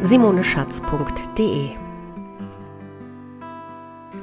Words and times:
www.simoneschatz.de. 0.00 1.76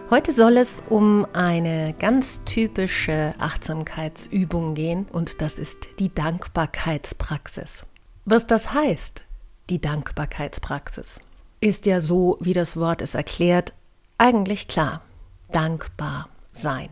Heute 0.10 0.32
soll 0.32 0.58
es 0.58 0.82
um 0.90 1.28
eine 1.34 1.94
ganz 1.94 2.44
typische 2.46 3.36
Achtsamkeitsübung 3.38 4.74
gehen 4.74 5.06
und 5.12 5.42
das 5.42 5.60
ist 5.60 6.00
die 6.00 6.14
Dankbarkeitspraxis. 6.14 7.86
Was 8.26 8.48
das 8.48 8.74
heißt, 8.74 9.22
die 9.70 9.80
Dankbarkeitspraxis, 9.80 11.22
ist 11.60 11.86
ja 11.86 12.00
so, 12.00 12.38
wie 12.40 12.54
das 12.54 12.78
Wort 12.78 13.02
es 13.02 13.14
erklärt, 13.14 13.74
eigentlich 14.18 14.68
klar. 14.68 15.02
Dankbar 15.52 16.30
sein. 16.52 16.90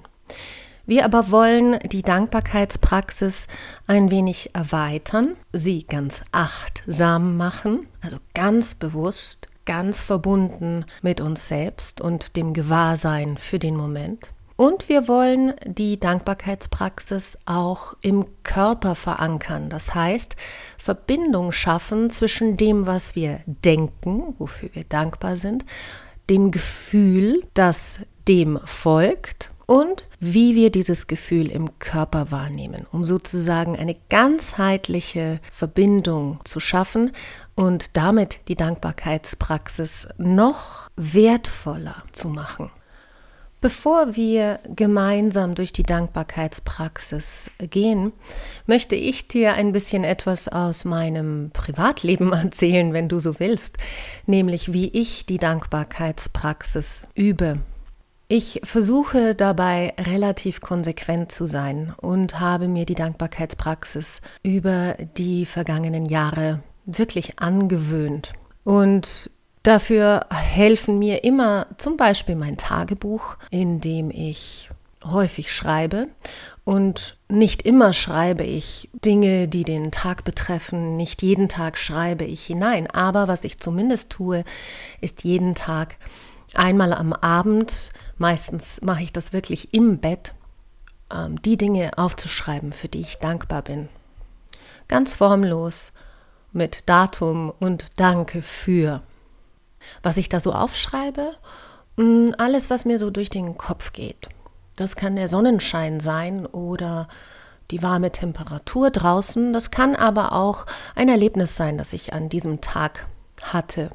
Wir 0.86 1.04
aber 1.04 1.32
wollen 1.32 1.80
die 1.80 2.04
Dankbarkeitspraxis 2.04 3.48
ein 3.88 4.12
wenig 4.12 4.52
erweitern, 4.54 5.36
sie 5.52 5.84
ganz 5.84 6.24
achtsam 6.32 7.38
machen, 7.38 7.88
also 8.02 8.18
ganz 8.36 8.76
bewusst, 8.76 9.48
ganz 9.66 10.02
verbunden 10.02 10.86
mit 11.02 11.22
uns 11.22 11.48
selbst 11.48 12.02
und 12.02 12.36
dem 12.36 12.54
Gewahrsein 12.54 13.38
für 13.38 13.58
den 13.58 13.76
Moment. 13.76 14.30
Und 14.58 14.88
wir 14.88 15.08
wollen 15.08 15.54
die 15.66 16.00
Dankbarkeitspraxis 16.00 17.40
auch 17.46 17.96
im 18.02 18.26
Körper 18.44 18.96
verankern. 18.96 19.70
Das 19.70 19.96
heißt, 19.96 20.36
Verbindung 20.78 21.52
schaffen 21.52 22.10
zwischen 22.10 22.56
dem, 22.56 22.86
was 22.86 23.16
wir 23.16 23.42
denken, 23.48 24.36
wofür 24.38 24.70
wir 24.74 24.84
dankbar 24.84 25.36
sind, 25.36 25.66
dem 26.30 26.52
Gefühl, 26.52 27.44
das 27.54 28.02
dem 28.28 28.60
folgt 28.64 29.52
und 29.66 30.06
wie 30.34 30.56
wir 30.56 30.72
dieses 30.72 31.06
Gefühl 31.06 31.52
im 31.52 31.78
Körper 31.78 32.32
wahrnehmen, 32.32 32.88
um 32.92 33.04
sozusagen 33.04 33.78
eine 33.78 33.96
ganzheitliche 34.10 35.40
Verbindung 35.52 36.40
zu 36.46 36.60
schaffen 36.60 37.12
und 37.54 37.96
damit 37.96 38.40
die 38.48 38.56
Dankbarkeitspraxis 38.56 40.08
noch 40.18 40.90
wertvoller 40.96 42.04
zu 42.12 42.30
machen. 42.30 42.72
Bevor 43.62 44.16
wir 44.16 44.60
gemeinsam 44.76 45.56
durch 45.56 45.74
die 45.74 45.84
Dankbarkeitspraxis 45.84 47.52
gehen, 47.60 48.12
möchte 48.66 48.96
ich 48.96 49.28
dir 49.28 49.54
ein 49.54 49.72
bisschen 49.72 50.04
etwas 50.04 50.48
aus 50.48 50.86
meinem 50.86 51.52
Privatleben 51.52 52.34
erzählen, 52.34 52.94
wenn 52.94 53.10
du 53.10 53.20
so 53.20 53.40
willst, 53.40 53.78
nämlich 54.26 54.74
wie 54.74 54.90
ich 54.90 55.26
die 55.26 55.38
Dankbarkeitspraxis 55.38 57.08
übe 57.14 57.60
ich 58.28 58.62
versuche 58.64 59.36
dabei 59.36 59.94
relativ 60.00 60.62
konsequent 60.62 61.32
zu 61.32 61.46
sein 61.46 61.94
und 62.02 62.40
habe 62.40 62.68
mir 62.68 62.86
die 62.86 62.96
Dankbarkeitspraxis 62.96 64.22
über 64.42 64.96
die 65.18 65.46
vergangenen 65.46 66.06
Jahre 66.06 66.64
wirklich 66.86 67.40
angewöhnt. 67.40 68.34
Und 68.64 69.30
dafür 69.64 70.26
helfen 70.32 70.98
mir 70.98 71.24
immer 71.24 71.68
zum 71.78 71.98
Beispiel 71.98 72.36
mein 72.36 72.58
Tagebuch, 72.58 73.38
in 73.52 73.80
dem 73.80 74.10
ich 74.10 74.70
häufig 75.04 75.54
schreibe. 75.54 76.08
Und 76.64 77.18
nicht 77.30 77.62
immer 77.62 77.94
schreibe 77.94 78.44
ich 78.44 78.90
Dinge, 78.94 79.48
die 79.48 79.64
den 79.64 79.92
Tag 79.92 80.24
betreffen. 80.24 80.98
Nicht 80.98 81.22
jeden 81.22 81.48
Tag 81.48 81.78
schreibe 81.78 82.24
ich 82.24 82.44
hinein. 82.44 82.90
Aber 82.90 83.28
was 83.28 83.44
ich 83.44 83.60
zumindest 83.60 84.12
tue, 84.12 84.44
ist 85.02 85.24
jeden 85.24 85.54
Tag 85.54 85.98
einmal 86.54 86.94
am 86.94 87.14
Abend 87.14 87.92
meistens 88.18 88.82
mache 88.82 89.04
ich 89.04 89.14
das 89.14 89.34
wirklich 89.34 89.74
im 89.74 90.00
Bett, 90.00 90.34
ähm, 91.14 91.42
die 91.42 91.58
Dinge 91.58 91.92
aufzuschreiben, 91.98 92.72
für 92.72 92.88
die 92.88 93.02
ich 93.02 93.18
dankbar 93.20 93.62
bin. 93.62 93.90
Ganz 94.88 95.14
formlos, 95.14 95.94
mit 96.52 96.88
Datum 96.88 97.52
und 97.60 98.00
Danke 98.00 98.42
für. 98.42 99.02
Was 100.02 100.18
ich 100.18 100.30
da 100.30 100.40
so 100.40 100.54
aufschreibe, 100.54 101.36
mm, 101.98 102.32
alles, 102.38 102.70
was 102.70 102.86
mir 102.86 102.98
so 102.98 103.10
durch 103.10 103.30
den 103.30 103.58
Kopf 103.58 103.94
geht. 103.94 104.30
Das 104.76 104.96
kann 104.96 105.16
der 105.16 105.28
Sonnenschein 105.28 106.00
sein 106.00 106.46
oder 106.46 107.08
die 107.72 107.82
warme 107.82 108.12
Temperatur 108.12 108.92
draußen. 108.92 109.54
Das 109.54 109.72
kann 109.72 109.96
aber 109.96 110.34
auch 110.34 110.66
ein 110.96 111.10
Erlebnis 111.10 111.56
sein, 111.56 111.78
das 111.78 111.94
ich 111.94 112.14
an 112.14 112.30
diesem 112.30 112.62
Tag 112.62 113.08
hatte. 113.42 113.92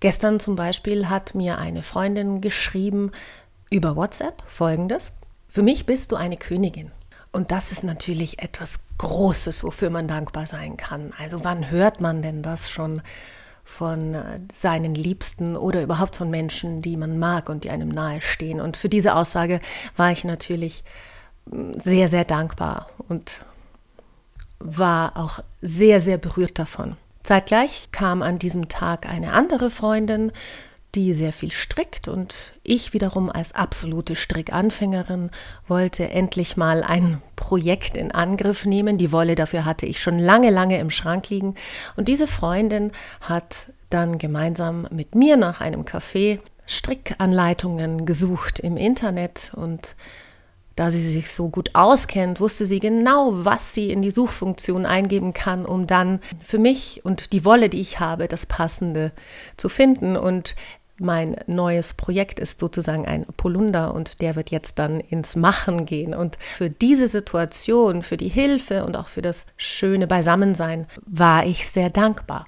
Gestern 0.00 0.40
zum 0.40 0.56
Beispiel 0.56 1.08
hat 1.08 1.34
mir 1.34 1.58
eine 1.58 1.82
Freundin 1.82 2.40
geschrieben 2.40 3.12
über 3.70 3.96
WhatsApp 3.96 4.42
folgendes. 4.46 5.12
Für 5.48 5.62
mich 5.62 5.84
bist 5.84 6.10
du 6.10 6.16
eine 6.16 6.36
Königin. 6.36 6.90
Und 7.32 7.52
das 7.52 7.70
ist 7.70 7.84
natürlich 7.84 8.42
etwas 8.42 8.80
Großes, 8.98 9.62
wofür 9.62 9.90
man 9.90 10.08
dankbar 10.08 10.46
sein 10.46 10.76
kann. 10.76 11.12
Also 11.18 11.44
wann 11.44 11.70
hört 11.70 12.00
man 12.00 12.22
denn 12.22 12.42
das 12.42 12.70
schon 12.70 13.02
von 13.64 14.14
äh, 14.14 14.40
seinen 14.52 14.94
Liebsten 14.94 15.56
oder 15.56 15.82
überhaupt 15.82 16.16
von 16.16 16.30
Menschen, 16.30 16.82
die 16.82 16.96
man 16.96 17.18
mag 17.18 17.48
und 17.48 17.64
die 17.64 17.70
einem 17.70 17.88
nahestehen? 17.88 18.60
Und 18.60 18.76
für 18.76 18.88
diese 18.88 19.14
Aussage 19.14 19.60
war 19.96 20.10
ich 20.10 20.24
natürlich 20.24 20.82
mm, 21.46 21.74
sehr, 21.74 22.08
sehr 22.08 22.24
dankbar 22.24 22.88
und 23.08 23.44
war 24.58 25.16
auch 25.16 25.40
sehr, 25.60 26.00
sehr 26.00 26.18
berührt 26.18 26.58
davon. 26.58 26.96
Zeitgleich 27.30 27.90
kam 27.92 28.22
an 28.22 28.40
diesem 28.40 28.68
Tag 28.68 29.08
eine 29.08 29.32
andere 29.34 29.70
Freundin, 29.70 30.32
die 30.96 31.14
sehr 31.14 31.32
viel 31.32 31.52
strickt 31.52 32.08
und 32.08 32.54
ich 32.64 32.92
wiederum 32.92 33.30
als 33.30 33.54
absolute 33.54 34.16
Strickanfängerin 34.16 35.30
wollte 35.68 36.10
endlich 36.10 36.56
mal 36.56 36.82
ein 36.82 37.22
Projekt 37.36 37.96
in 37.96 38.10
Angriff 38.10 38.66
nehmen. 38.66 38.98
Die 38.98 39.12
Wolle 39.12 39.36
dafür 39.36 39.64
hatte 39.64 39.86
ich 39.86 40.02
schon 40.02 40.18
lange, 40.18 40.50
lange 40.50 40.80
im 40.80 40.90
Schrank 40.90 41.28
liegen 41.28 41.54
und 41.94 42.08
diese 42.08 42.26
Freundin 42.26 42.90
hat 43.20 43.68
dann 43.90 44.18
gemeinsam 44.18 44.88
mit 44.90 45.14
mir 45.14 45.36
nach 45.36 45.60
einem 45.60 45.82
Café 45.82 46.40
Strickanleitungen 46.66 48.06
gesucht 48.06 48.58
im 48.58 48.76
Internet 48.76 49.52
und 49.54 49.94
da 50.80 50.90
sie 50.90 51.04
sich 51.04 51.30
so 51.30 51.50
gut 51.50 51.74
auskennt, 51.74 52.40
wusste 52.40 52.64
sie 52.64 52.78
genau, 52.78 53.44
was 53.44 53.74
sie 53.74 53.90
in 53.90 54.00
die 54.00 54.10
Suchfunktion 54.10 54.86
eingeben 54.86 55.34
kann, 55.34 55.66
um 55.66 55.86
dann 55.86 56.20
für 56.42 56.56
mich 56.56 57.04
und 57.04 57.34
die 57.34 57.44
Wolle, 57.44 57.68
die 57.68 57.82
ich 57.82 58.00
habe, 58.00 58.28
das 58.28 58.46
Passende 58.46 59.12
zu 59.58 59.68
finden. 59.68 60.16
Und 60.16 60.54
mein 60.98 61.36
neues 61.46 61.92
Projekt 61.92 62.40
ist 62.40 62.58
sozusagen 62.58 63.04
ein 63.04 63.26
Polunder 63.36 63.92
und 63.92 64.22
der 64.22 64.36
wird 64.36 64.50
jetzt 64.50 64.78
dann 64.78 65.00
ins 65.00 65.36
Machen 65.36 65.84
gehen. 65.84 66.14
Und 66.14 66.38
für 66.40 66.70
diese 66.70 67.08
Situation, 67.08 68.02
für 68.02 68.16
die 68.16 68.28
Hilfe 68.28 68.86
und 68.86 68.96
auch 68.96 69.08
für 69.08 69.20
das 69.20 69.44
schöne 69.58 70.06
Beisammensein 70.06 70.86
war 71.04 71.44
ich 71.44 71.68
sehr 71.68 71.90
dankbar. 71.90 72.46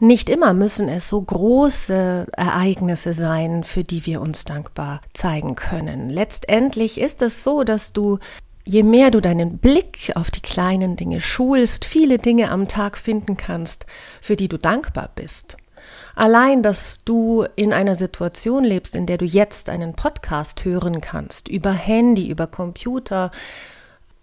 Nicht 0.00 0.28
immer 0.28 0.54
müssen 0.54 0.88
es 0.88 1.08
so 1.08 1.22
große 1.22 2.26
Ereignisse 2.32 3.14
sein, 3.14 3.62
für 3.62 3.84
die 3.84 4.06
wir 4.06 4.20
uns 4.20 4.44
dankbar 4.44 5.00
zeigen 5.12 5.54
können. 5.54 6.10
Letztendlich 6.10 7.00
ist 7.00 7.22
es 7.22 7.44
so, 7.44 7.62
dass 7.62 7.92
du, 7.92 8.18
je 8.64 8.82
mehr 8.82 9.12
du 9.12 9.20
deinen 9.20 9.58
Blick 9.58 10.10
auf 10.16 10.32
die 10.32 10.40
kleinen 10.40 10.96
Dinge 10.96 11.20
schulst, 11.20 11.84
viele 11.84 12.18
Dinge 12.18 12.50
am 12.50 12.66
Tag 12.66 12.98
finden 12.98 13.36
kannst, 13.36 13.86
für 14.20 14.34
die 14.34 14.48
du 14.48 14.58
dankbar 14.58 15.10
bist. 15.14 15.56
Allein, 16.16 16.62
dass 16.64 17.04
du 17.04 17.44
in 17.54 17.72
einer 17.72 17.94
Situation 17.94 18.64
lebst, 18.64 18.96
in 18.96 19.06
der 19.06 19.18
du 19.18 19.24
jetzt 19.24 19.68
einen 19.68 19.94
Podcast 19.94 20.64
hören 20.64 21.00
kannst, 21.00 21.48
über 21.48 21.72
Handy, 21.72 22.28
über 22.28 22.48
Computer 22.48 23.30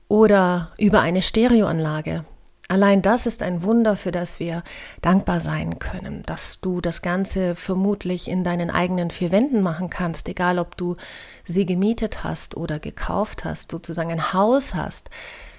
oder 0.09 0.71
über 0.77 0.99
eine 0.99 1.21
Stereoanlage, 1.21 2.25
Allein 2.71 3.01
das 3.01 3.25
ist 3.25 3.43
ein 3.43 3.63
Wunder, 3.63 3.97
für 3.97 4.13
das 4.13 4.39
wir 4.39 4.63
dankbar 5.01 5.41
sein 5.41 5.77
können, 5.77 6.23
dass 6.25 6.61
du 6.61 6.79
das 6.79 7.01
Ganze 7.01 7.53
vermutlich 7.57 8.29
in 8.29 8.45
deinen 8.45 8.69
eigenen 8.69 9.11
vier 9.11 9.29
Wänden 9.29 9.61
machen 9.61 9.89
kannst, 9.89 10.29
egal 10.29 10.57
ob 10.57 10.77
du 10.77 10.95
sie 11.43 11.65
gemietet 11.65 12.23
hast 12.23 12.55
oder 12.55 12.79
gekauft 12.79 13.43
hast, 13.43 13.71
sozusagen 13.71 14.09
ein 14.09 14.31
Haus 14.31 14.73
hast, 14.73 15.09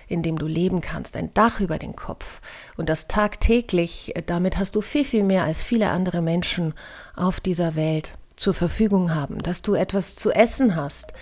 in 0.09 0.23
dem 0.23 0.39
du 0.39 0.47
leben 0.47 0.81
kannst, 0.81 1.19
ein 1.19 1.31
Dach 1.35 1.61
über 1.61 1.77
den 1.77 1.95
Kopf. 1.95 2.41
Und 2.79 2.89
das 2.89 3.09
tagtäglich, 3.09 4.15
damit 4.25 4.57
hast 4.57 4.75
du 4.75 4.81
viel, 4.81 5.05
viel 5.05 5.23
mehr 5.23 5.45
als 5.45 5.61
viele 5.61 5.91
andere 5.91 6.23
Menschen 6.23 6.73
auf 7.15 7.41
dieser 7.41 7.77
Welt 7.77 8.13
zur 8.37 8.55
Verfügung 8.55 9.15
haben, 9.15 9.37
dass 9.41 9.61
du 9.61 9.75
etwas 9.75 10.17
zu 10.17 10.31
essen 10.31 10.77
hast, 10.77 11.13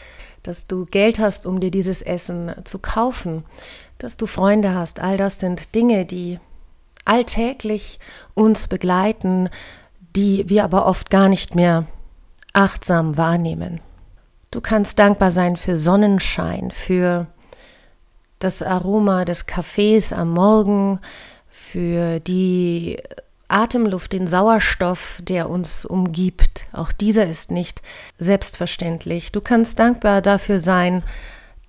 dass 0.45 0.67
du 0.67 0.87
Geld 0.87 1.19
hast, 1.19 1.47
um 1.47 1.59
dir 1.59 1.73
dieses 1.73 2.01
Essen 2.01 2.55
zu 2.63 2.79
kaufen, 2.79 3.43
dass 4.01 4.17
du 4.17 4.27
Freunde 4.27 4.75
hast. 4.75 5.01
All 5.01 5.17
das 5.17 5.39
sind 5.39 5.75
Dinge, 5.75 6.07
die 6.07 6.41
alltäglich 7.05 8.01
uns 8.35 8.67
begleiten, 8.67 9.49
die 10.17 10.49
wir 10.49 10.65
aber 10.65 10.87
oft 10.87 11.11
gar 11.11 11.29
nicht 11.29 11.55
mehr 11.55 11.87
achtsam 12.53 13.17
wahrnehmen. 13.17 13.81
Du 14.51 14.61
kannst 14.61 14.99
dankbar 14.99 15.31
sein 15.31 15.57
für 15.57 15.77
Sonnenschein, 15.77 16.73
für 16.73 17.29
das 18.41 18.63
Aroma 18.63 19.25
des 19.25 19.47
Kaffees 19.47 20.13
am 20.13 20.33
Morgen, 20.33 20.99
für 21.49 22.21
die 22.21 22.99
Atemluft, 23.49 24.13
den 24.13 24.27
Sauerstoff, 24.27 25.21
der 25.23 25.51
uns 25.51 25.85
umgibt. 25.85 26.65
Auch 26.73 26.91
dieser 26.93 27.27
ist 27.27 27.51
nicht 27.51 27.83
selbstverständlich. 28.19 29.31
Du 29.31 29.41
kannst 29.41 29.79
dankbar 29.79 30.23
dafür 30.23 30.59
sein, 30.59 31.03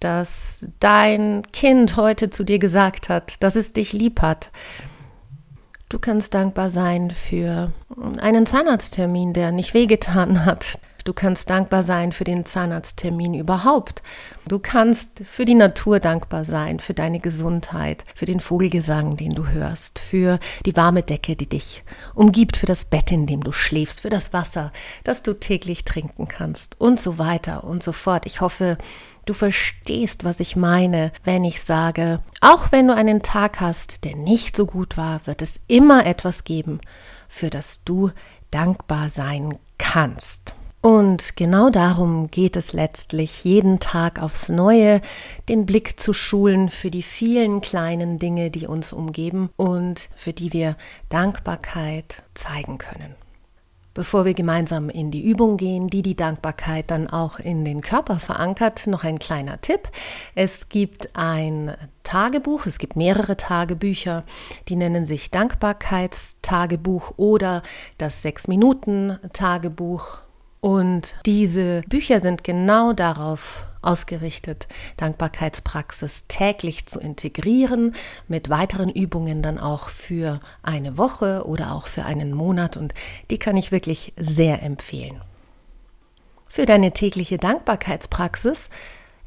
dass 0.02 0.68
dein 0.80 1.44
Kind 1.54 1.96
heute 1.96 2.30
zu 2.30 2.44
dir 2.44 2.60
gesagt 2.60 3.08
hat, 3.10 3.34
dass 3.40 3.56
es 3.56 3.72
dich 3.74 3.94
lieb 3.94 4.22
hat. 4.22 4.52
Du 5.90 6.00
kannst 6.00 6.34
dankbar 6.34 6.70
sein 6.70 7.12
für 7.12 7.72
einen 8.20 8.46
Zahnarzttermin, 8.46 9.34
der 9.34 9.52
nicht 9.52 9.74
wehgetan 9.74 10.46
hat, 10.46 10.80
Du 11.04 11.14
kannst 11.14 11.50
dankbar 11.50 11.84
sein 11.84 12.12
für 12.12 12.24
den 12.24 12.46
Zahnarzttermin 12.46 13.34
überhaupt. 13.34 14.02
Du 14.48 14.60
kannst 14.60 15.22
für 15.26 15.46
die 15.46 15.56
Natur 15.56 16.00
dankbar 16.00 16.46
sein, 16.46 16.80
für 16.80 16.94
deine 16.94 17.20
Gesundheit, 17.20 18.06
für 18.16 18.26
den 18.26 18.40
Vogelgesang, 18.40 19.18
den 19.18 19.32
du 19.32 19.48
hörst, 19.48 20.00
für 20.00 20.40
die 20.66 20.76
warme 20.76 21.04
Decke, 21.04 21.36
die 21.36 21.48
dich 21.48 21.84
umgibt, 22.14 22.58
für 22.58 22.66
das 22.66 22.86
Bett, 22.86 23.12
in 23.12 23.26
dem 23.26 23.44
du 23.44 23.52
schläfst, 23.52 24.02
für 24.02 24.10
das 24.10 24.34
Wasser, 24.34 24.72
das 25.04 25.24
du 25.24 25.34
täglich 25.34 25.86
trinken 25.86 26.28
kannst 26.28 26.80
und 26.80 27.00
so 27.00 27.18
weiter 27.18 27.64
und 27.64 27.82
so 27.82 27.92
fort. 27.92 28.26
Ich 28.26 28.42
hoffe, 28.42 28.78
Du 29.26 29.34
verstehst, 29.36 30.24
was 30.24 30.40
ich 30.40 30.56
meine, 30.56 31.12
wenn 31.24 31.44
ich 31.44 31.62
sage, 31.62 32.22
auch 32.42 32.72
wenn 32.72 32.88
du 32.88 32.96
einen 32.96 33.22
Tag 33.22 33.62
hast, 33.62 34.04
der 34.04 34.16
nicht 34.16 34.58
so 34.58 34.66
gut 34.66 34.98
war, 34.98 35.22
wird 35.26 35.44
es 35.44 35.62
immer 35.68 36.08
etwas 36.08 36.44
geben, 36.44 36.82
für 37.30 37.52
das 37.52 37.84
du 37.84 38.10
dankbar 38.50 39.12
sein 39.12 39.60
kannst. 39.78 40.54
Und 40.82 41.38
genau 41.38 41.70
darum 41.70 42.26
geht 42.26 42.56
es 42.56 42.74
letztlich, 42.74 43.44
jeden 43.44 43.80
Tag 43.80 44.20
aufs 44.20 44.50
Neue 44.50 45.02
den 45.48 45.68
Blick 45.68 46.00
zu 46.00 46.12
schulen 46.12 46.70
für 46.70 46.90
die 46.90 47.04
vielen 47.04 47.62
kleinen 47.62 48.18
Dinge, 48.18 48.50
die 48.50 48.66
uns 48.66 48.92
umgeben 48.92 49.52
und 49.58 50.10
für 50.16 50.34
die 50.34 50.54
wir 50.54 50.76
Dankbarkeit 51.10 52.24
zeigen 52.34 52.80
können. 52.80 53.14
Bevor 53.94 54.26
wir 54.26 54.34
gemeinsam 54.34 54.90
in 54.90 55.12
die 55.12 55.22
Übung 55.22 55.58
gehen, 55.58 55.90
die 55.90 56.02
die 56.02 56.16
Dankbarkeit 56.16 56.90
dann 56.90 57.08
auch 57.08 57.38
in 57.38 57.64
den 57.64 57.82
Körper 57.82 58.18
verankert, 58.18 58.88
noch 58.88 59.04
ein 59.04 59.20
kleiner 59.20 59.62
Tipp. 59.62 59.90
Es 60.34 60.70
gibt 60.70 61.16
ein 61.16 61.76
Tagebuch, 62.04 62.66
es 62.66 62.80
gibt 62.80 62.96
mehrere 62.96 63.38
Tagebücher, 63.38 64.24
die 64.70 64.78
nennen 64.78 65.06
sich 65.06 65.30
Dankbarkeitstagebuch 65.30 67.14
oder 67.18 67.62
das 67.98 68.22
Sechs-Minuten-Tagebuch 68.22 70.22
und 70.62 71.16
diese 71.26 71.82
Bücher 71.88 72.20
sind 72.20 72.44
genau 72.44 72.94
darauf 72.94 73.66
ausgerichtet, 73.82 74.68
Dankbarkeitspraxis 74.98 76.28
täglich 76.28 76.86
zu 76.86 77.00
integrieren, 77.00 77.96
mit 78.28 78.50
weiteren 78.50 78.92
Übungen 78.92 79.42
dann 79.42 79.58
auch 79.58 79.90
für 79.90 80.40
eine 80.62 81.00
Woche 81.00 81.46
oder 81.48 81.74
auch 81.74 81.88
für 81.88 82.06
einen 82.06 82.32
Monat. 82.32 82.78
Und 82.78 82.94
die 83.32 83.40
kann 83.40 83.58
ich 83.58 83.72
wirklich 83.72 84.14
sehr 84.18 84.62
empfehlen. 84.62 85.20
Für 86.48 86.68
deine 86.68 86.92
tägliche 86.92 87.40
Dankbarkeitspraxis 87.40 88.70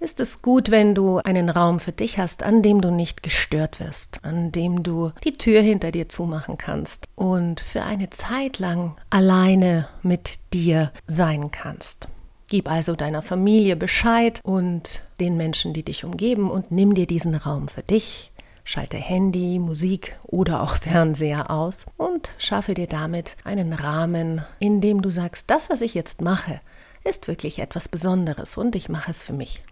ist 0.05 0.21
es 0.21 0.43
gut, 0.43 0.71
wenn 0.71 0.95
du 0.95 1.17
einen 1.19 1.49
Raum 1.49 1.81
für 1.81 1.91
dich 1.91 2.19
hast, 2.19 2.43
an 2.43 2.63
dem 2.63 2.83
du 2.83 2.91
nicht 2.91 3.23
gestört 3.23 3.81
wirst, 3.81 4.23
an 4.23 4.53
dem 4.53 4.83
du 4.83 5.13
die 5.25 5.39
Tür 5.39 5.63
hinter 5.63 5.91
dir 5.93 6.11
zumachen 6.11 6.59
kannst 6.59 7.07
und 7.17 7.59
für 7.59 7.83
eine 7.83 8.11
Zeit 8.11 8.59
lang 8.59 8.97
alleine 9.09 9.89
mit 10.03 10.39
dir 10.53 10.93
sein 11.07 11.51
kannst. 11.51 12.09
Gib 12.51 12.71
also 12.71 12.95
deiner 12.95 13.23
Familie 13.23 13.77
Bescheid 13.77 14.41
und 14.45 15.01
den 15.21 15.39
Menschen, 15.39 15.73
die 15.73 15.83
dich 15.83 16.05
umgeben 16.05 16.51
und 16.51 16.71
nimm 16.71 16.95
dir 16.95 17.07
diesen 17.07 17.35
Raum 17.35 17.69
für 17.69 17.83
dich. 17.83 18.31
Schalte 18.63 18.99
Handy, 18.99 19.59
Musik 19.59 20.19
oder 20.25 20.63
auch 20.63 20.77
Fernseher 20.77 21.51
aus 21.51 21.87
und 21.97 22.35
schaffe 22.37 22.75
dir 22.75 22.87
damit 22.89 23.37
einen 23.43 23.73
Rahmen, 23.73 24.45
in 24.59 24.83
dem 24.83 25.01
du 25.01 25.09
sagst, 25.09 25.51
das, 25.51 25.71
was 25.71 25.81
ich 25.81 25.95
jetzt 25.95 26.21
mache, 26.21 26.61
ist 27.05 27.27
wirklich 27.27 27.59
etwas 27.59 27.89
Besonderes 27.89 28.59
und 28.59 28.77
ich 28.77 28.91
mache 28.91 29.11
es 29.11 29.23
für 29.23 29.33
mich. 29.33 29.63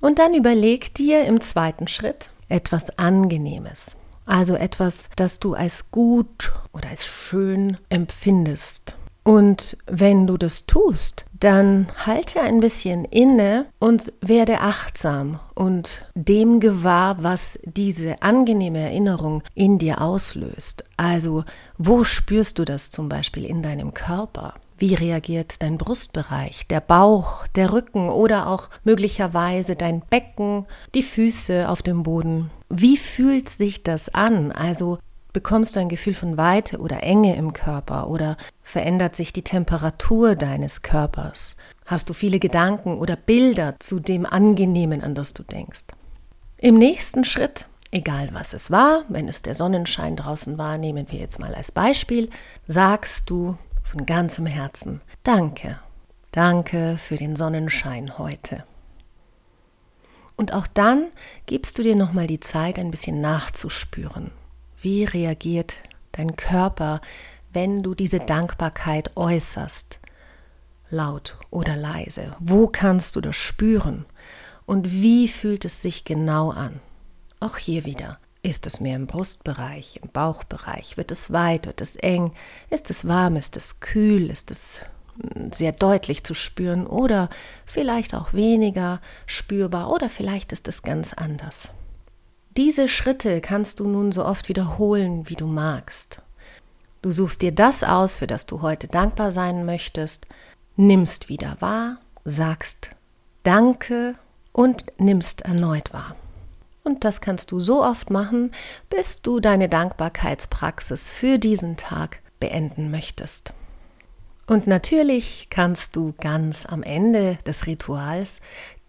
Und 0.00 0.18
dann 0.18 0.34
überleg 0.34 0.94
dir 0.94 1.24
im 1.24 1.40
zweiten 1.40 1.88
Schritt 1.88 2.28
etwas 2.48 2.98
Angenehmes. 2.98 3.96
Also 4.26 4.54
etwas, 4.54 5.08
das 5.16 5.40
du 5.40 5.54
als 5.54 5.90
gut 5.90 6.52
oder 6.72 6.90
als 6.90 7.06
schön 7.06 7.78
empfindest. 7.88 8.96
Und 9.24 9.76
wenn 9.86 10.26
du 10.26 10.36
das 10.36 10.66
tust, 10.66 11.26
dann 11.38 11.86
halte 12.06 12.40
ein 12.40 12.60
bisschen 12.60 13.04
inne 13.04 13.66
und 13.78 14.12
werde 14.20 14.60
achtsam 14.60 15.38
und 15.54 16.06
dem 16.14 16.60
gewahr, 16.60 17.22
was 17.22 17.58
diese 17.64 18.22
angenehme 18.22 18.78
Erinnerung 18.78 19.42
in 19.54 19.78
dir 19.78 20.00
auslöst. 20.00 20.84
Also, 20.96 21.44
wo 21.76 22.04
spürst 22.04 22.58
du 22.58 22.64
das 22.64 22.90
zum 22.90 23.08
Beispiel 23.08 23.44
in 23.44 23.62
deinem 23.62 23.92
Körper? 23.92 24.54
Wie 24.80 24.94
reagiert 24.94 25.60
dein 25.60 25.76
Brustbereich, 25.76 26.68
der 26.68 26.80
Bauch, 26.80 27.48
der 27.48 27.72
Rücken 27.72 28.10
oder 28.10 28.46
auch 28.46 28.70
möglicherweise 28.84 29.74
dein 29.74 30.02
Becken, 30.02 30.66
die 30.94 31.02
Füße 31.02 31.68
auf 31.68 31.82
dem 31.82 32.04
Boden? 32.04 32.52
Wie 32.68 32.96
fühlt 32.96 33.48
sich 33.48 33.82
das 33.82 34.08
an? 34.08 34.52
Also 34.52 35.00
bekommst 35.32 35.74
du 35.74 35.80
ein 35.80 35.88
Gefühl 35.88 36.14
von 36.14 36.36
Weite 36.36 36.78
oder 36.78 37.02
Enge 37.02 37.34
im 37.34 37.54
Körper 37.54 38.08
oder 38.08 38.36
verändert 38.62 39.16
sich 39.16 39.32
die 39.32 39.42
Temperatur 39.42 40.36
deines 40.36 40.82
Körpers? 40.82 41.56
Hast 41.84 42.08
du 42.08 42.12
viele 42.12 42.38
Gedanken 42.38 42.98
oder 42.98 43.16
Bilder 43.16 43.74
zu 43.80 43.98
dem 43.98 44.26
Angenehmen, 44.26 45.02
an 45.02 45.16
das 45.16 45.34
du 45.34 45.42
denkst? 45.42 45.86
Im 46.56 46.76
nächsten 46.76 47.24
Schritt, 47.24 47.66
egal 47.90 48.28
was 48.32 48.52
es 48.52 48.70
war, 48.70 49.02
wenn 49.08 49.28
es 49.28 49.42
der 49.42 49.56
Sonnenschein 49.56 50.14
draußen 50.14 50.56
war, 50.56 50.78
nehmen 50.78 51.10
wir 51.10 51.18
jetzt 51.18 51.40
mal 51.40 51.54
als 51.56 51.72
Beispiel, 51.72 52.30
sagst 52.68 53.28
du 53.28 53.56
von 53.88 54.04
ganzem 54.04 54.44
Herzen 54.44 55.00
Danke, 55.22 55.78
danke 56.30 56.98
für 56.98 57.16
den 57.16 57.36
Sonnenschein 57.36 58.18
heute. 58.18 58.64
Und 60.36 60.52
auch 60.52 60.66
dann 60.66 61.08
gibst 61.46 61.78
du 61.78 61.82
dir 61.82 61.96
nochmal 61.96 62.26
die 62.26 62.38
Zeit, 62.38 62.78
ein 62.78 62.90
bisschen 62.90 63.20
nachzuspüren. 63.20 64.30
Wie 64.80 65.04
reagiert 65.04 65.74
dein 66.12 66.36
Körper, 66.36 67.00
wenn 67.52 67.82
du 67.82 67.94
diese 67.94 68.20
Dankbarkeit 68.20 69.16
äußerst? 69.16 69.98
Laut 70.90 71.38
oder 71.50 71.74
leise? 71.74 72.36
Wo 72.38 72.68
kannst 72.68 73.16
du 73.16 73.20
das 73.20 73.36
spüren? 73.36 74.04
Und 74.66 74.92
wie 74.92 75.28
fühlt 75.28 75.64
es 75.64 75.82
sich 75.82 76.04
genau 76.04 76.50
an? 76.50 76.80
Auch 77.40 77.56
hier 77.56 77.84
wieder. 77.84 78.18
Ist 78.42 78.66
es 78.66 78.80
mehr 78.80 78.96
im 78.96 79.06
Brustbereich, 79.06 80.00
im 80.02 80.10
Bauchbereich? 80.10 80.96
Wird 80.96 81.10
es 81.10 81.32
weit, 81.32 81.66
wird 81.66 81.80
es 81.80 81.96
eng? 81.96 82.32
Ist 82.70 82.88
es 82.90 83.06
warm, 83.08 83.36
ist 83.36 83.56
es 83.56 83.80
kühl? 83.80 84.30
Ist 84.30 84.50
es 84.50 84.80
hm, 85.20 85.52
sehr 85.52 85.72
deutlich 85.72 86.22
zu 86.24 86.34
spüren 86.34 86.86
oder 86.86 87.28
vielleicht 87.66 88.14
auch 88.14 88.32
weniger 88.32 89.00
spürbar 89.26 89.90
oder 89.90 90.08
vielleicht 90.08 90.52
ist 90.52 90.68
es 90.68 90.82
ganz 90.82 91.12
anders. 91.12 91.68
Diese 92.56 92.88
Schritte 92.88 93.40
kannst 93.40 93.80
du 93.80 93.88
nun 93.88 94.12
so 94.12 94.24
oft 94.24 94.48
wiederholen, 94.48 95.28
wie 95.28 95.36
du 95.36 95.46
magst. 95.46 96.22
Du 97.02 97.10
suchst 97.10 97.42
dir 97.42 97.52
das 97.52 97.84
aus, 97.84 98.16
für 98.16 98.26
das 98.26 98.46
du 98.46 98.62
heute 98.62 98.88
dankbar 98.88 99.30
sein 99.30 99.64
möchtest, 99.64 100.26
nimmst 100.76 101.28
wieder 101.28 101.56
wahr, 101.60 101.98
sagst 102.24 102.90
Danke 103.44 104.14
und 104.52 104.84
nimmst 104.98 105.42
erneut 105.42 105.92
wahr. 105.92 106.16
Und 106.88 107.04
das 107.04 107.20
kannst 107.20 107.52
du 107.52 107.60
so 107.60 107.84
oft 107.84 108.08
machen, 108.08 108.50
bis 108.88 109.20
du 109.20 109.40
deine 109.40 109.68
Dankbarkeitspraxis 109.68 111.10
für 111.10 111.38
diesen 111.38 111.76
Tag 111.76 112.20
beenden 112.40 112.90
möchtest. 112.90 113.52
Und 114.46 114.66
natürlich 114.66 115.48
kannst 115.50 115.96
du 115.96 116.14
ganz 116.18 116.64
am 116.64 116.82
Ende 116.82 117.36
des 117.44 117.66
Rituals 117.66 118.40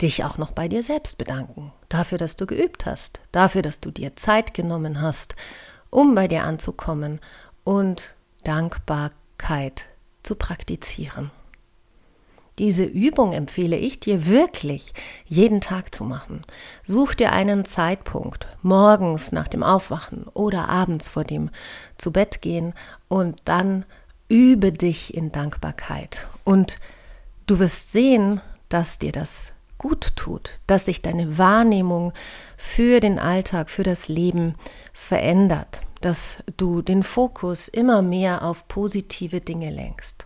dich 0.01 0.23
auch 0.23 0.37
noch 0.37 0.51
bei 0.53 0.69
dir 0.69 0.81
selbst 0.81 1.17
bedanken. 1.17 1.73
Dafür, 1.89 2.17
dass 2.17 2.37
du 2.37 2.45
geübt 2.45 2.85
hast, 2.85 3.19
dafür, 3.33 3.63
dass 3.63 3.81
du 3.81 3.91
dir 3.91 4.15
Zeit 4.15 4.53
genommen 4.53 5.01
hast, 5.01 5.35
um 5.89 6.15
bei 6.15 6.29
dir 6.29 6.45
anzukommen 6.45 7.19
und 7.65 8.13
Dankbarkeit 8.45 9.87
zu 10.23 10.35
praktizieren. 10.35 11.31
Diese 12.59 12.83
Übung 12.83 13.31
empfehle 13.31 13.77
ich 13.77 14.01
dir 14.01 14.27
wirklich 14.27 14.93
jeden 15.25 15.61
Tag 15.61 15.95
zu 15.95 16.03
machen. 16.03 16.41
Such 16.85 17.13
dir 17.13 17.31
einen 17.31 17.63
Zeitpunkt, 17.63 18.47
morgens 18.61 19.31
nach 19.31 19.47
dem 19.47 19.63
Aufwachen 19.63 20.25
oder 20.33 20.67
abends 20.67 21.07
vor 21.07 21.23
dem 21.23 21.49
zu 21.97 22.11
Bett 22.11 22.41
gehen 22.41 22.73
und 23.07 23.39
dann 23.45 23.85
übe 24.27 24.73
dich 24.73 25.13
in 25.13 25.31
Dankbarkeit. 25.31 26.27
Und 26.43 26.77
du 27.47 27.59
wirst 27.59 27.93
sehen, 27.93 28.41
dass 28.67 28.99
dir 28.99 29.13
das 29.13 29.53
gut 29.77 30.17
tut, 30.17 30.59
dass 30.67 30.85
sich 30.85 31.01
deine 31.01 31.37
Wahrnehmung 31.37 32.11
für 32.57 32.99
den 32.99 33.19
Alltag, 33.19 33.69
für 33.69 33.83
das 33.83 34.09
Leben 34.09 34.55
verändert, 34.91 35.79
dass 36.01 36.43
du 36.57 36.81
den 36.81 37.03
Fokus 37.03 37.69
immer 37.69 38.01
mehr 38.01 38.43
auf 38.43 38.67
positive 38.67 39.39
Dinge 39.39 39.69
lenkst. 39.71 40.25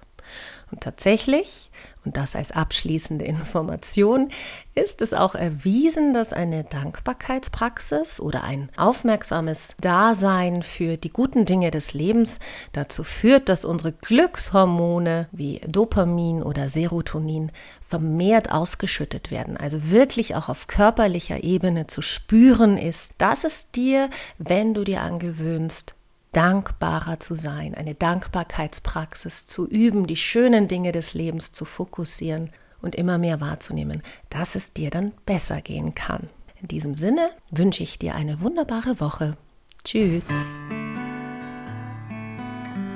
Und 0.72 0.82
tatsächlich 0.82 1.70
und 2.06 2.18
das 2.18 2.36
als 2.36 2.52
abschließende 2.52 3.26
Information, 3.26 4.30
ist 4.76 5.02
es 5.02 5.14
auch 5.14 5.36
erwiesen, 5.36 6.14
dass 6.14 6.34
eine 6.34 6.64
Dankbarkeitspraxis 6.64 8.20
oder 8.20 8.44
ein 8.44 8.70
aufmerksames 8.76 9.76
Dasein 9.80 10.64
für 10.64 10.98
die 10.98 11.12
guten 11.12 11.46
Dinge 11.46 11.70
des 11.70 11.94
Lebens 11.94 12.40
dazu 12.72 13.04
führt, 13.04 13.50
dass 13.50 13.66
unsere 13.66 13.92
Glückshormone 13.92 15.28
wie 15.32 15.62
Dopamin 15.68 16.42
oder 16.42 16.70
Serotonin 16.70 17.52
vermehrt 17.82 18.52
ausgeschüttet 18.52 19.30
werden, 19.30 19.58
also 19.58 19.92
wirklich 19.92 20.36
auch 20.36 20.50
auf 20.50 20.68
körperlicher 20.68 21.44
Ebene 21.44 21.86
zu 21.88 22.02
spüren 22.02 22.78
ist, 22.78 23.14
dass 23.20 23.44
es 23.44 23.72
dir, 23.72 24.10
wenn 24.40 24.74
du 24.74 24.84
dir 24.84 25.02
angewöhnst, 25.02 25.96
dankbarer 26.34 27.20
zu 27.20 27.36
sein, 27.36 27.76
eine 27.76 27.96
Dankbarkeitspraxis 27.96 29.48
zu 29.48 29.68
üben, 29.68 30.08
die 30.08 30.18
schönen 30.18 30.68
Dinge 30.68 30.92
des 30.92 31.14
Lebens 31.14 31.52
zu 31.52 31.66
fokussieren 31.66 32.50
und 32.82 32.96
immer 32.96 33.18
mehr 33.18 33.40
wahrzunehmen, 33.40 34.02
dass 34.30 34.56
es 34.56 34.74
dir 34.74 34.90
dann 34.90 35.14
besser 35.26 35.62
gehen 35.62 35.96
kann. 35.96 36.30
In 36.62 36.68
diesem 36.68 36.96
Sinne 36.96 37.30
wünsche 37.52 37.84
ich 37.84 38.00
dir 38.00 38.16
eine 38.16 38.42
wunderbare 38.42 39.00
Woche. 39.00 39.38
Tschüss. 39.84 40.38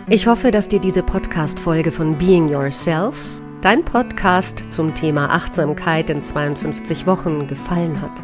Ich 0.10 0.26
hoffe, 0.28 0.52
dass 0.52 0.70
dir 0.70 0.80
diese 0.80 1.04
Podcast-Folge 1.04 1.92
von 1.92 2.18
Being 2.18 2.48
Yourself, 2.48 3.18
dein 3.62 3.84
Podcast 3.84 4.72
zum 4.72 4.96
Thema 4.96 5.30
Achtsamkeit 5.30 6.10
in 6.10 6.24
52 6.24 7.06
Wochen, 7.06 7.48
gefallen 7.48 8.02
hat. 8.02 8.24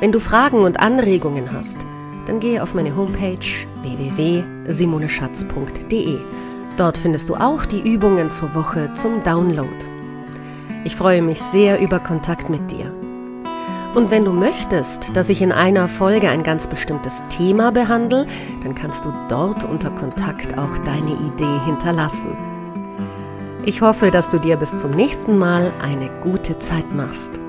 Wenn 0.00 0.10
du 0.10 0.18
Fragen 0.18 0.62
und 0.62 0.80
Anregungen 0.80 1.52
hast, 1.52 1.78
dann 2.28 2.40
gehe 2.40 2.62
auf 2.62 2.74
meine 2.74 2.94
Homepage 2.94 3.38
www.simoneschatz.de. 3.82 6.20
Dort 6.76 6.98
findest 6.98 7.28
du 7.28 7.34
auch 7.34 7.64
die 7.64 7.80
Übungen 7.80 8.30
zur 8.30 8.54
Woche 8.54 8.92
zum 8.94 9.24
Download. 9.24 9.68
Ich 10.84 10.94
freue 10.94 11.22
mich 11.22 11.40
sehr 11.40 11.80
über 11.80 11.98
Kontakt 11.98 12.50
mit 12.50 12.70
dir. 12.70 12.92
Und 13.94 14.10
wenn 14.10 14.24
du 14.24 14.32
möchtest, 14.32 15.16
dass 15.16 15.28
ich 15.28 15.42
in 15.42 15.50
einer 15.50 15.88
Folge 15.88 16.28
ein 16.28 16.42
ganz 16.42 16.68
bestimmtes 16.68 17.24
Thema 17.28 17.72
behandle, 17.72 18.26
dann 18.62 18.74
kannst 18.74 19.06
du 19.06 19.12
dort 19.28 19.64
unter 19.64 19.90
Kontakt 19.90 20.56
auch 20.58 20.78
deine 20.78 21.14
Idee 21.14 21.58
hinterlassen. 21.64 22.36
Ich 23.64 23.80
hoffe, 23.80 24.10
dass 24.10 24.28
du 24.28 24.38
dir 24.38 24.56
bis 24.56 24.76
zum 24.76 24.92
nächsten 24.92 25.36
Mal 25.36 25.72
eine 25.80 26.10
gute 26.22 26.58
Zeit 26.58 26.94
machst. 26.94 27.40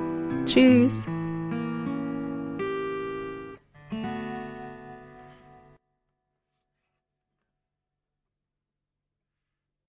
Tschüss! 0.46 1.08